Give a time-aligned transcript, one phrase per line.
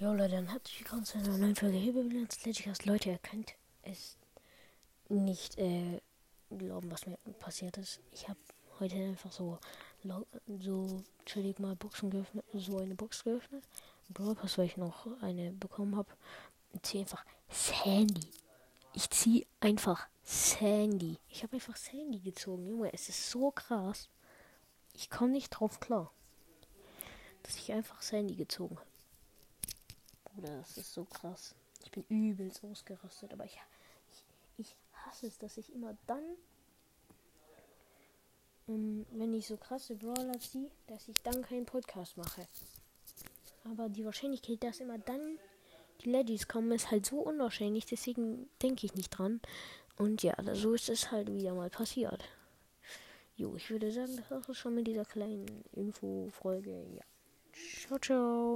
[0.00, 2.86] Jo Leute, dann hat sich willkommen zu einer neuen Folge Hebebilanz Legicast.
[2.86, 3.52] Leute, ihr könnt
[3.82, 4.16] es
[5.10, 6.00] nicht äh,
[6.48, 8.00] glauben, was mir passiert ist.
[8.10, 8.38] Ich habe
[8.78, 9.58] heute einfach so
[10.58, 13.62] so chillig mal Boxen geöffnet, so eine Box geöffnet.
[14.08, 16.08] Brawl Pass, weil ich noch eine bekommen habe.
[16.72, 18.30] Und ziehe einfach Sandy.
[18.94, 21.18] Ich ziehe einfach Sandy.
[21.28, 22.90] Ich habe einfach Sandy gezogen, Junge.
[22.94, 24.08] Es ist so krass.
[24.94, 26.10] Ich komme nicht drauf klar,
[27.42, 28.89] dass ich einfach Sandy gezogen habe.
[30.40, 31.54] Bruder, das ist so krass.
[31.84, 33.58] Ich bin übelst ausgerastet, aber ich,
[34.12, 34.24] ich,
[34.58, 36.22] ich hasse es, dass ich immer dann,
[38.68, 42.46] ähm, wenn ich so krasse Brawler ziehe, dass ich dann keinen Podcast mache.
[43.64, 45.38] Aber die Wahrscheinlichkeit, dass immer dann
[46.02, 49.40] die Legis kommen, ist halt so unwahrscheinlich, deswegen denke ich nicht dran.
[49.98, 52.24] Und ja, so ist es halt wieder mal passiert.
[53.36, 56.86] Jo, ich würde sagen, das war es schon mit dieser kleinen Info-Folge.
[56.96, 57.04] Ja.
[57.86, 58.48] Ciao, ciao.